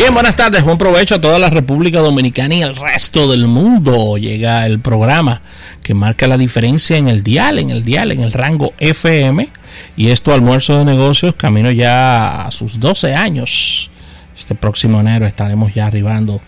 [0.00, 4.16] Bien, buenas tardes, buen provecho a toda la República Dominicana y el resto del mundo.
[4.16, 5.42] Llega el programa
[5.82, 9.46] que marca la diferencia en el dial, en el dial, en el rango FM.
[9.98, 13.90] Y esto, almuerzo de negocios, camino ya a sus 12 años.
[14.38, 16.40] Este próximo enero estaremos ya arribando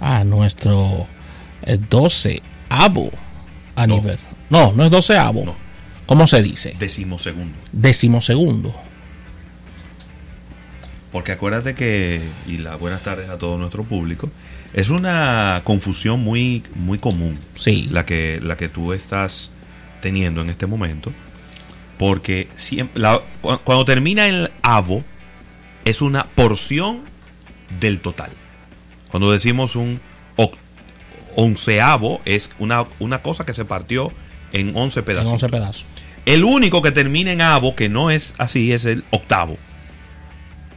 [0.00, 1.06] a nuestro
[1.88, 3.10] 12 avo
[3.74, 4.36] aniversario.
[4.50, 4.74] No.
[4.74, 5.46] no, es 12 avo.
[5.46, 5.56] No.
[6.04, 6.76] ¿Cómo se dice?
[6.78, 7.56] Decimosegundo.
[7.72, 8.74] Decimosegundo.
[11.18, 14.30] Porque acuérdate que, y las buenas tardes a todo nuestro público,
[14.72, 17.88] es una confusión muy, muy común sí.
[17.90, 19.50] la, que, la que tú estás
[20.00, 21.12] teniendo en este momento.
[21.98, 23.02] Porque siempre,
[23.40, 25.02] cuando termina el avo,
[25.84, 27.00] es una porción
[27.80, 28.30] del total.
[29.10, 30.00] Cuando decimos un
[31.34, 34.12] onceavo, es una, una cosa que se partió
[34.52, 35.30] en once pedazos.
[35.30, 35.84] En once pedazos.
[36.26, 39.58] El único que termina en avo, que no es así, es el octavo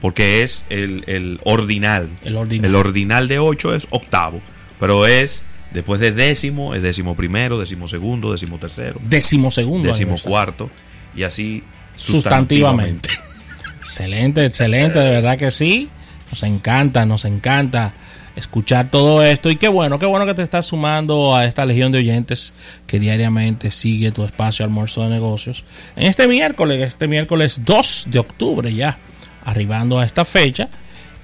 [0.02, 2.10] porque es el, ordinal.
[2.26, 2.66] el ordinal.
[2.70, 3.28] El ordinal.
[3.28, 4.42] de 8 es octavo,
[4.80, 9.00] pero es después de décimo, es décimo primero, décimo segundo, décimo tercero.
[9.04, 9.88] Décimo segundo.
[9.88, 10.70] Décimo cuarto,
[11.16, 11.64] y así
[11.96, 13.10] sustantivamente.
[13.80, 15.88] excelente, excelente, de verdad que sí.
[16.32, 17.94] Nos encanta, nos encanta
[18.38, 21.92] escuchar todo esto y qué bueno, qué bueno que te estás sumando a esta legión
[21.92, 22.54] de oyentes
[22.88, 25.66] que diariamente sigue tu espacio almuerzo de negocios.
[25.98, 28.98] En este miércoles, este miércoles 2 de octubre ya
[29.44, 30.70] arribando a esta fecha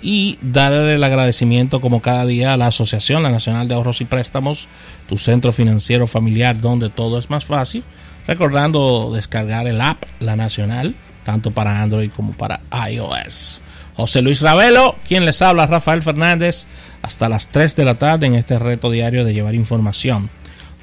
[0.02, 4.06] y darle el agradecimiento como cada día a la Asociación la Nacional de Ahorros y
[4.06, 4.70] Préstamos,
[5.10, 7.84] tu centro financiero familiar donde todo es más fácil.
[8.28, 13.62] Recordando descargar el app La Nacional, tanto para Android como para iOS.
[13.96, 16.68] José Luis Ravelo, quien les habla, Rafael Fernández,
[17.02, 20.30] hasta las 3 de la tarde en este reto diario de llevar información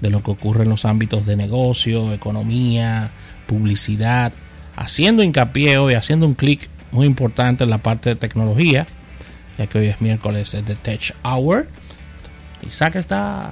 [0.00, 3.10] de lo que ocurre en los ámbitos de negocio, economía,
[3.46, 4.32] publicidad,
[4.74, 8.86] haciendo hincapié hoy, haciendo un clic muy importante en la parte de tecnología,
[9.58, 11.66] ya que hoy es miércoles de Tech Hour.
[12.66, 13.50] Isaac está,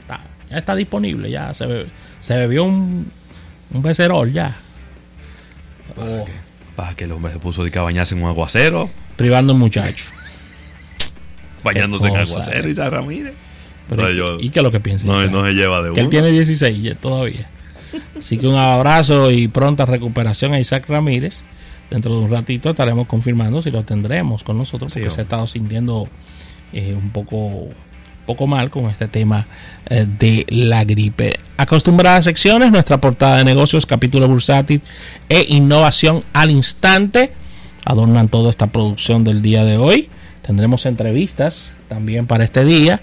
[0.00, 0.20] está,
[0.50, 1.86] ya está disponible, ya se,
[2.20, 3.10] se bebió un,
[3.72, 4.54] un becerol ya.
[5.96, 6.32] Para, que,
[6.76, 8.90] para que el hombre se puso de que bañarse en un aguacero.
[9.16, 10.04] Privando un muchacho.
[11.64, 13.34] Bañándose en aguacero, Isaac Ramírez.
[14.40, 15.06] ¿Y qué es lo que piensa?
[15.06, 17.48] No, no se lleva de que él tiene 16 todavía.
[18.18, 21.44] Así que un abrazo y pronta recuperación a Isaac Ramírez
[21.90, 25.46] dentro de un ratito estaremos confirmando si lo tendremos con nosotros porque se ha estado
[25.46, 26.08] sintiendo
[26.72, 27.68] eh, un poco
[28.26, 29.46] poco mal con este tema
[29.88, 31.40] eh, de la gripe.
[31.56, 34.82] Acostumbradas secciones, nuestra portada de negocios, capítulo bursátil
[35.30, 37.32] e innovación al instante
[37.86, 40.10] adornan toda esta producción del día de hoy.
[40.42, 43.00] Tendremos entrevistas también para este día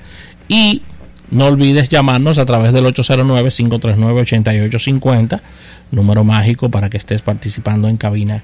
[0.47, 0.84] y
[1.31, 5.41] no olvides llamarnos a través del 809-539-8850,
[5.90, 8.44] número mágico para que estés participando en cabina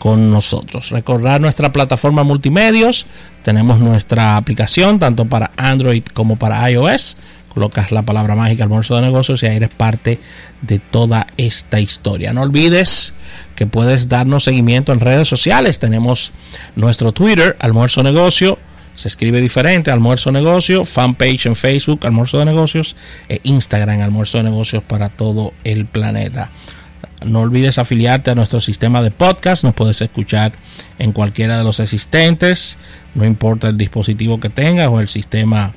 [0.00, 0.90] con nosotros.
[0.90, 3.06] Recordar nuestra plataforma multimedios.
[3.44, 7.18] Tenemos nuestra aplicación tanto para Android como para iOS.
[7.50, 10.18] Colocas la palabra mágica almuerzo de negocios y ahí eres parte
[10.62, 12.32] de toda esta historia.
[12.32, 13.12] No olvides
[13.54, 15.78] que puedes darnos seguimiento en redes sociales.
[15.78, 16.32] Tenemos
[16.76, 18.58] nuestro Twitter, almuerzo negocio.
[18.96, 22.96] Se escribe diferente, almuerzo negocio, fanpage en Facebook, almuerzo de negocios,
[23.28, 26.50] e Instagram, almuerzo de negocios para todo el planeta.
[27.24, 29.64] No olvides afiliarte a nuestro sistema de podcast.
[29.64, 30.52] Nos puedes escuchar
[30.98, 32.78] en cualquiera de los existentes.
[33.14, 35.74] No importa el dispositivo que tengas o el sistema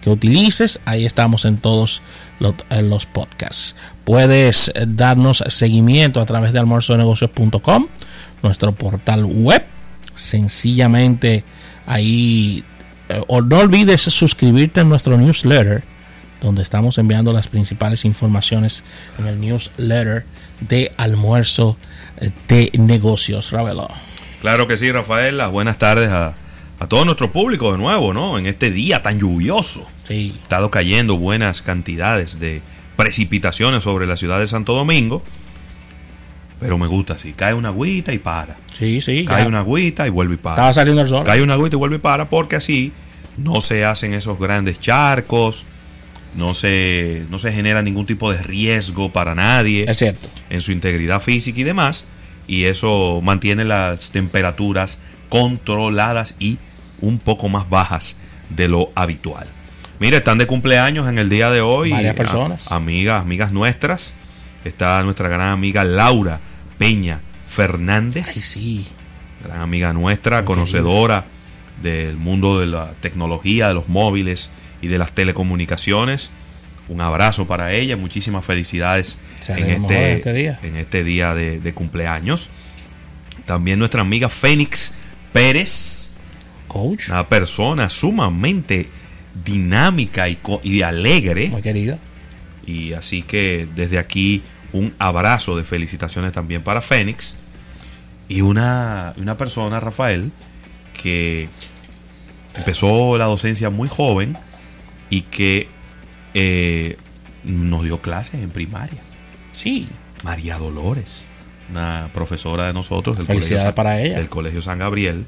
[0.00, 0.80] que utilices.
[0.84, 2.02] Ahí estamos en todos
[2.38, 3.76] los, podcasts.
[4.04, 7.88] Puedes darnos seguimiento a través de almuerzonegocios.com,
[8.42, 9.64] nuestro portal web.
[10.14, 11.44] Sencillamente
[11.86, 12.64] ahí.
[13.08, 15.84] Eh, o no olvides suscribirte a nuestro newsletter
[16.40, 18.82] donde estamos enviando las principales informaciones
[19.18, 20.24] en el newsletter
[20.60, 21.76] de almuerzo
[22.48, 23.50] de negocios.
[23.50, 23.88] Ravelo.
[24.40, 25.36] Claro que sí, Rafael.
[25.36, 26.34] Las buenas tardes a,
[26.88, 28.38] todo nuestro público de nuevo, ¿no?
[28.38, 29.86] En este día tan lluvioso.
[30.06, 30.34] Sí.
[30.38, 32.62] Ha estado cayendo buenas cantidades de
[32.96, 35.22] precipitaciones sobre la ciudad de Santo Domingo.
[36.60, 37.32] Pero me gusta así.
[37.32, 38.56] Cae una agüita y para.
[38.72, 39.24] Sí, sí.
[39.26, 40.54] Cae una agüita y vuelve y para.
[40.54, 41.24] Estaba saliendo el sol.
[41.24, 42.92] Cae una agüita y vuelve y para porque así
[43.36, 45.66] no se hacen esos grandes charcos
[46.36, 49.84] no se, no se genera ningún tipo de riesgo para nadie.
[49.88, 50.28] Es cierto.
[50.50, 52.04] En su integridad física y demás.
[52.46, 54.98] Y eso mantiene las temperaturas
[55.28, 56.58] controladas y
[57.00, 58.16] un poco más bajas
[58.50, 59.46] de lo habitual.
[59.98, 61.90] Mire, están de cumpleaños en el día de hoy.
[61.90, 62.70] Varias personas.
[62.70, 64.14] amigas, amigas nuestras.
[64.64, 66.40] Está nuestra gran amiga Laura
[66.78, 68.26] Peña Fernández.
[68.26, 68.86] sí.
[69.42, 71.24] Gran amiga nuestra, conocedora
[71.82, 74.50] del mundo de la tecnología, de los móviles
[74.80, 76.30] y de las telecomunicaciones.
[76.88, 79.16] Un abrazo para ella, muchísimas felicidades
[79.48, 82.48] en este, este, día, en este día de, cumpleaños.
[83.44, 84.92] También nuestra amiga Fénix
[85.32, 86.10] Pérez,
[86.68, 87.08] Coach.
[87.08, 88.88] Una persona sumamente
[89.44, 91.48] dinámica y, y alegre.
[91.48, 91.98] Muy querida.
[92.66, 94.42] Y así que desde aquí
[94.72, 97.36] un abrazo de felicitaciones también para Fénix.
[98.28, 100.32] Y una, una persona, Rafael,
[101.00, 101.48] que
[102.56, 104.36] empezó la docencia muy joven
[105.10, 105.68] y que
[106.34, 106.96] eh,
[107.44, 109.00] nos dio clases en primaria.
[109.52, 109.88] Sí.
[110.22, 111.20] María Dolores,
[111.70, 114.16] una profesora de nosotros del, Felicidades San- para ella.
[114.18, 115.24] del Colegio San Gabriel,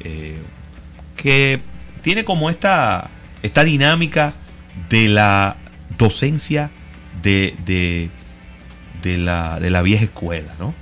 [0.00, 0.38] eh,
[1.16, 1.60] que
[2.02, 3.10] tiene como esta,
[3.42, 4.34] esta dinámica
[4.88, 5.56] de la
[5.98, 6.70] docencia
[7.22, 8.10] de, de,
[9.02, 10.74] de la, de la vieja escuela, ¿no?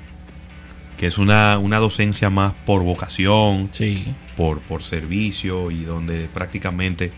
[0.99, 4.05] Que es una, una docencia más por vocación, Sí.
[4.37, 7.13] por, por servicio y donde prácticamente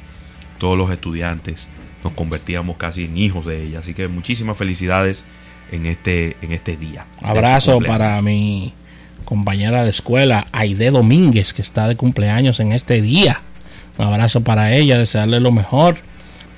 [0.59, 1.67] todos los estudiantes
[2.03, 3.81] nos convertíamos casi en hijos de ella.
[3.81, 5.25] Así que muchísimas felicidades
[5.73, 7.07] en este, en este día.
[7.23, 8.73] Abrazo para mi
[9.25, 13.41] compañera de escuela, Aide Domínguez, que está de cumpleaños en este día.
[13.99, 15.97] Un abrazo para ella, desearle lo mejor.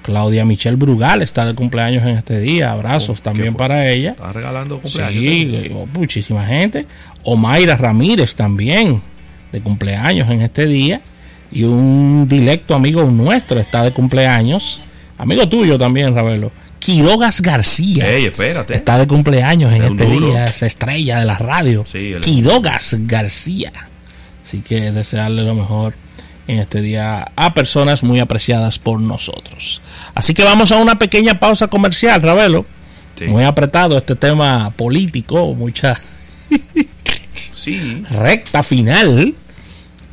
[0.03, 2.71] Claudia Michelle Brugal está de cumpleaños en este día.
[2.71, 4.13] Abrazos Oh, también para ella.
[4.13, 5.23] Estás regalando cumpleaños.
[5.23, 6.87] Sí, oh, muchísima gente.
[7.25, 9.03] Omaira Ramírez también
[9.53, 11.01] de cumpleaños en este día.
[11.51, 14.81] Y un directo amigo nuestro está de cumpleaños.
[15.19, 16.53] Amigo tuyo también, Ravelo.
[16.79, 18.09] Quirogas García.
[18.09, 18.75] Ey, espérate.
[18.75, 20.27] Está de cumpleaños en Es este duro.
[20.29, 21.85] día, esa estrella de la radio.
[21.91, 23.73] Sí, es- Quirogas García.
[24.45, 25.95] Así que desearle lo mejor
[26.47, 29.81] en este día a personas muy apreciadas por nosotros.
[30.15, 32.65] Así que vamos a una pequeña pausa comercial, Ravelo.
[33.19, 33.25] Sí.
[33.25, 35.99] Muy apretado este tema político, mucha
[37.53, 38.03] Sí.
[38.11, 39.35] recta final,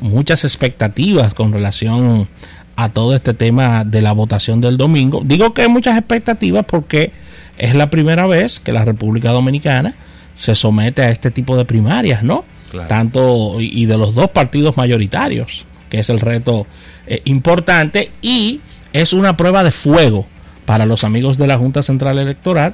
[0.04, 2.28] muchas expectativas con relación
[2.76, 5.22] a todo este tema de la votación del domingo.
[5.24, 7.12] Digo que hay muchas expectativas porque
[7.58, 9.94] es la primera vez que la República Dominicana
[10.36, 12.46] se somete a este tipo de primarias, ¿no?
[12.72, 12.88] Claro.
[12.88, 16.66] Tanto y de los dos partidos mayoritarios, que es el reto
[17.06, 18.62] eh, importante y
[18.94, 20.26] es una prueba de fuego
[20.66, 22.74] para los amigos de la Junta Central Electoral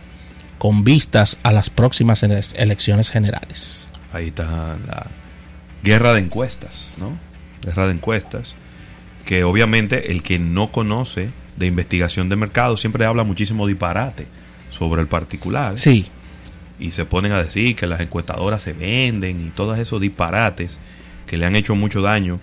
[0.57, 3.87] con vistas a las próximas ele- elecciones generales.
[4.13, 5.07] Ahí está la
[5.83, 7.17] guerra de encuestas, ¿no?
[7.63, 8.55] Guerra de encuestas.
[9.25, 14.25] Que obviamente el que no conoce de investigación de mercado siempre habla muchísimo disparate
[14.71, 15.77] sobre el particular.
[15.77, 16.07] Sí,
[16.79, 20.79] Y se ponen a decir que las encuestadoras se venden y todos esos disparates
[21.27, 22.39] que le han hecho mucho daño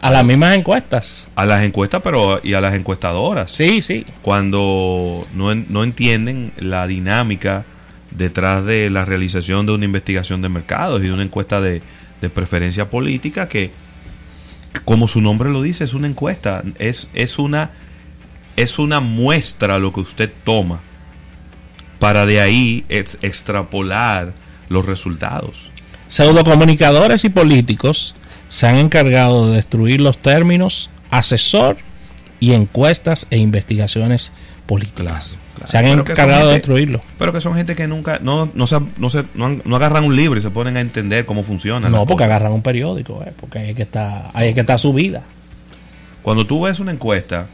[0.00, 1.28] a las mismas encuestas.
[1.34, 3.50] a las encuestas, pero y a las encuestadoras.
[3.50, 4.04] Sí, sí.
[4.22, 7.64] cuando no, no entienden la dinámica
[8.10, 11.82] detrás de la realización de una investigación de mercados y de una encuesta de,
[12.24, 13.70] de preferencia política que,
[14.84, 17.70] como su nombre lo dice, es una encuesta, es, es, una,
[18.56, 20.80] es una muestra lo que usted toma
[21.98, 24.32] para de ahí ex- extrapolar
[24.68, 25.70] los resultados.
[26.08, 28.14] Pseudocomunicadores y políticos
[28.48, 31.76] se han encargado de destruir los términos asesor
[32.40, 34.32] y encuestas e investigaciones
[34.66, 35.38] políticas.
[35.38, 35.70] Claro, claro.
[35.70, 37.00] Se han encargado de destruirlo.
[37.18, 40.04] Pero que son gente que nunca, no, no, se, no, se- no han- no agarran
[40.04, 41.88] un libro y se ponen a entender cómo funciona.
[41.88, 44.76] No, porque agarran un periódico, eh, porque ahí es que está, ahí es que está
[44.78, 45.22] su vida.
[46.22, 47.46] Cuando tú ves una encuesta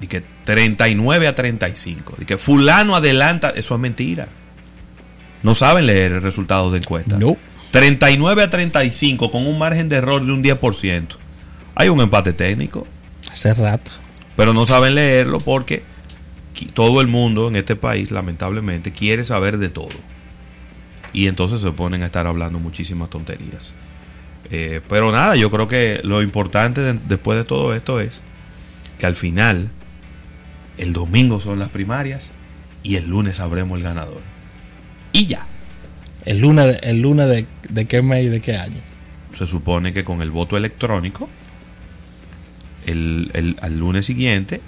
[0.00, 4.28] y que 39 a 35, y que fulano adelanta, eso es mentira.
[5.42, 7.16] No saben leer el resultado de encuesta.
[7.18, 7.36] No.
[7.70, 11.16] 39 a 35 con un margen de error de un 10%.
[11.74, 12.86] Hay un empate técnico,
[13.32, 13.90] Hace rato.
[14.36, 15.82] pero no saben leerlo porque
[16.72, 19.88] todo el mundo en este país, lamentablemente, quiere saber de todo.
[21.12, 23.72] Y entonces se ponen a estar hablando muchísimas tonterías.
[24.50, 28.20] Eh, pero nada, yo creo que lo importante de- después de todo esto es
[28.98, 29.70] que al final,
[30.78, 32.30] el domingo son las primarias
[32.82, 34.20] y el lunes sabremos el ganador.
[35.12, 35.46] Y ya.
[36.24, 38.80] El lunes, de- el lunes de, de qué mes y de qué año.
[39.38, 41.28] Se supone que con el voto electrónico,
[42.86, 44.60] el, el- al lunes siguiente,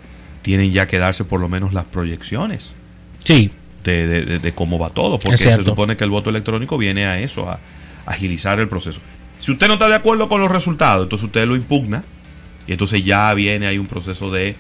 [0.46, 2.70] tienen ya que darse por lo menos las proyecciones.
[3.18, 3.50] Sí,
[3.82, 7.04] de, de- de- de cómo va todo, porque se supone que el voto electrónico viene
[7.04, 7.58] a eso, a
[8.06, 9.00] agilizar el proceso.
[9.40, 12.04] Si usted no está de acuerdo con los resultados, entonces usted lo impugna
[12.68, 14.54] y entonces ya viene ahí un proceso de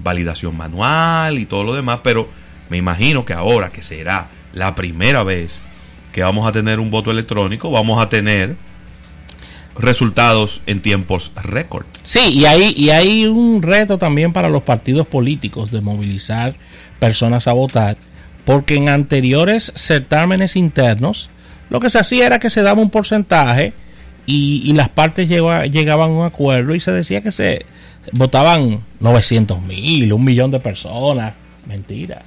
[0.00, 2.28] validación manual y todo lo demás, pero
[2.68, 5.52] me imagino que ahora que será la primera vez
[6.12, 8.56] que vamos a tener un voto electrónico, vamos a tener
[9.82, 11.86] resultados en tiempos récord.
[12.02, 16.54] Sí, y hay, y hay un reto también para los partidos políticos de movilizar
[16.98, 17.96] personas a votar,
[18.44, 21.30] porque en anteriores certámenes internos
[21.70, 23.72] lo que se hacía era que se daba un porcentaje
[24.26, 27.64] y, y las partes llegaba- llegaban a un acuerdo y se decía que se
[28.12, 31.34] votaban 900 mil, un millón de personas.
[31.66, 32.22] Mentira.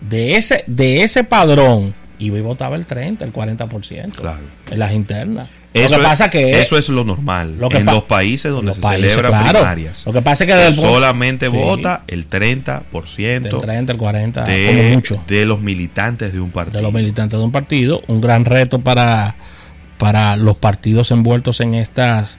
[0.00, 4.40] De ese, de ese padrón, iba y votaba el 30, el 40% Claro.
[4.70, 5.48] en las internas.
[5.72, 8.66] Eso, que pasa es, que eso es lo normal lo que en los países donde
[8.70, 9.58] los se países, celebran claro.
[9.60, 10.02] primarias.
[10.04, 11.56] Lo que pasa es que solamente Sí.
[11.56, 16.50] vota el 30% del 30, el 40, como de, mucho, de los militantes de un
[16.50, 16.78] partido.
[16.78, 18.02] de los militantes de un partido.
[18.08, 19.36] Un gran reto para,
[19.98, 22.38] para los partidos envueltos en estas,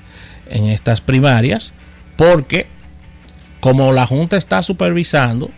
[0.50, 1.72] en estas primarias,
[2.18, 2.68] porque
[3.62, 5.50] como la Junta está supervisando,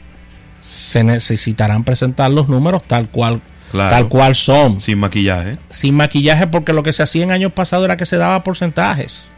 [0.62, 3.42] se necesitarán presentar los números tal cual,
[3.74, 3.90] Claro.
[3.96, 4.80] tal cual son.
[4.82, 5.58] Sin maquillaje.
[5.72, 9.30] sin maquillaje porque lo que se hacía en años pasados era que se daba porcentajes.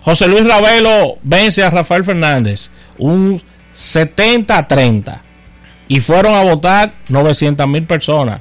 [0.00, 5.22] José Luis Ravelo vence a Rafael Fernández un 70 a 30
[5.88, 8.40] y fueron a votar 900 mil personas.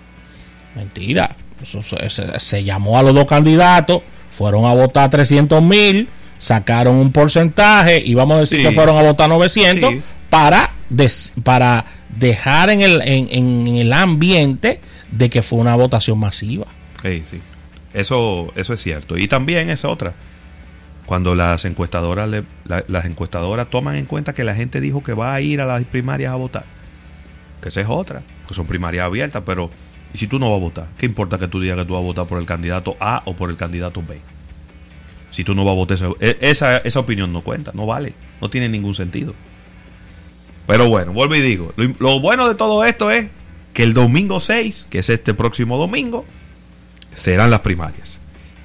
[0.75, 1.31] Mentira.
[1.61, 6.95] Eso se, se- se llamó a los dos candidatos, fueron a votar 300 mil, sacaron
[6.95, 8.67] un porcentaje y vamos a decir Sí.
[8.67, 10.01] que fueron a votar 900 Sí.
[10.29, 14.79] para, des- para dejar en el, en- en el ambiente
[15.11, 16.65] de que fue una votación masiva.
[17.01, 17.41] Sí, sí.
[17.93, 19.17] Eso, eso es cierto.
[19.17, 20.13] Y también es otra.
[21.05, 25.13] Cuando las encuestadoras le- la- las encuestadoras toman en cuenta que la gente dijo que
[25.13, 26.65] va a ir a las primarias a votar.
[27.61, 28.21] Que esa es otra.
[28.47, 29.71] Que son primarias abiertas, pero
[30.13, 30.87] ¿y si tú no vas a votar?
[30.97, 33.33] ¿Qué importa que tú digas que tú vas a votar por el candidato A o
[33.35, 34.19] por el candidato B?
[35.31, 35.97] Si tú no vas a votar,
[36.41, 39.33] esa, e- esa opinión no cuenta, no vale, no tiene ningún sentido.
[40.67, 43.29] Pero bueno, vuelvo y digo, lo, lo bueno de todo esto es
[43.77, 46.25] que el domingo 6, que es este próximo domingo,
[47.13, 48.17] serán las primarias.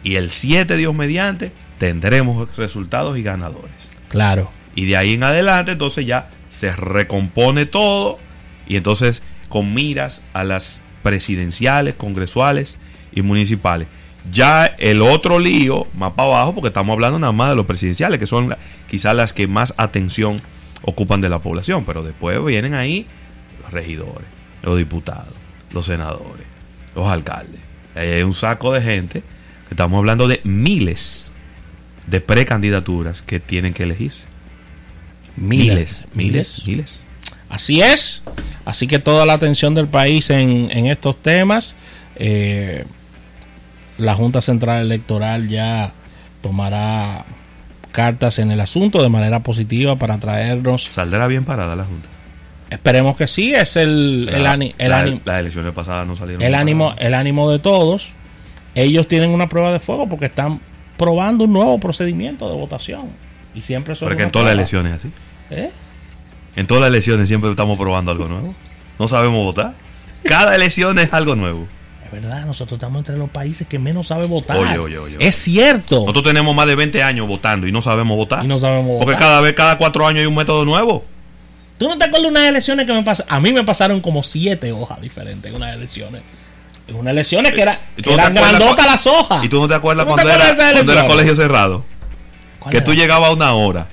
[0.02, 3.75] Y el 7, Dios mediante, tendremos resultados y ganadores.
[4.09, 4.50] Claro.
[4.75, 8.21] Y de ahí en adelante, entonces ya se recompone todo.
[8.66, 12.78] Y entonces con miras a las presidenciales, congresuales
[13.12, 13.88] y municipales.
[14.31, 18.19] Ya el otro lío, más para abajo, porque estamos hablando nada más de los presidenciales,
[18.19, 18.57] que son
[18.88, 20.40] quizás las que más atención
[20.81, 21.85] ocupan de la población.
[21.85, 23.07] Pero después vienen ahí
[23.61, 24.26] los regidores,
[24.62, 25.35] los diputados,
[25.73, 26.47] los senadores,
[26.95, 27.61] los alcaldes.
[27.95, 29.21] Ahí Hay un saco de gente
[29.69, 31.31] que estamos hablando de miles
[32.07, 34.26] de precandidaturas que tienen que elegirse.
[35.37, 37.00] Miles, miles, miles.
[37.49, 38.23] Así es.
[38.64, 41.75] Así que toda la atención del país en, en estos temas.
[42.16, 42.85] Eh,
[43.99, 45.92] la Junta Central Electoral ya
[46.40, 47.25] tomará
[47.92, 50.85] cartas en el asunto de manera positiva para traernos.
[50.85, 52.09] ¿Saldrá bien parada la Junta?
[52.72, 56.42] Esperemos que sí, es el, el, ani- el la- ánimo- Las elecciones pasadas no salieron
[56.42, 58.14] el ánimo, el ánimo de todos.
[58.74, 60.60] Ellos tienen una prueba de fuego porque están
[60.96, 63.08] probando un nuevo procedimiento de votación.
[63.54, 65.12] Y siempre son Porque en todas las elecciones es así.
[65.50, 65.70] ¿Eh?
[66.56, 68.54] En todas las elecciones siempre estamos probando algo nuevo.
[68.98, 69.74] No sabemos votar.
[70.24, 71.66] Cada elección es algo nuevo.
[72.06, 74.56] Es verdad, nosotros estamos entre los países que menos sabe votar.
[74.56, 75.16] Oye, oye, oye.
[75.20, 76.00] Es cierto.
[76.00, 78.44] Nosotros tenemos más de 20 años votando y no sabemos votar.
[78.44, 79.18] Y no sabemos Porque votar.
[79.20, 81.04] cada vez, cada cuatro años hay un método nuevo.
[81.82, 83.32] ¿Tú no te acuerdas de unas elecciones que me pasaron?
[83.34, 86.22] A mí me pasaron como siete hojas diferentes en unas elecciones.
[86.86, 89.44] En unas elecciones que, era, ¿Y tú que no eran grandotas las hojas.
[89.44, 91.84] ¿Y tú no te acuerdas ¿Tú no cuando, te era, acuerdas cuando era colegio cerrado?
[92.60, 92.84] ¿Cuál Que era?
[92.84, 93.88] tú llegabas a una hora,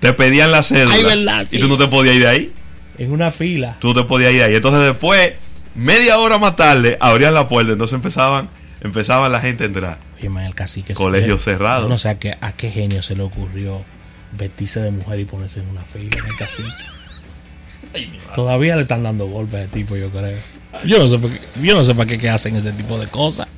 [0.00, 2.52] te pedían la cédula Ay, verdad, y tú no te podías ir de ahí.
[2.98, 3.76] En una fila.
[3.80, 4.54] Tú no te podías ir de ahí.
[4.56, 5.32] Entonces después,
[5.74, 7.72] media hora más tarde, abrían la puerta.
[7.72, 8.50] Entonces empezaban,
[8.82, 9.98] empezaban la gente a entrar.
[10.18, 10.92] Oye, man, el cacique.
[10.92, 11.84] Colegios se- cerrados.
[11.84, 13.82] Yo no sé a qué, a qué genio se le ocurrió
[14.32, 16.68] vestirse de mujer y ponerse en una fila en el cacique.
[18.34, 20.36] Todavía le están dando golpes ese tipo, yo creo.
[20.84, 23.48] Yo no sé, qué, yo no sé para qué que hacen ese tipo de cosas.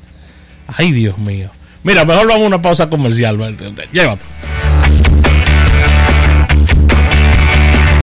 [0.66, 1.50] Ay, Dios mío.
[1.82, 3.36] Mira, mejor vamos a una pausa comercial.
[3.92, 4.22] Llévate.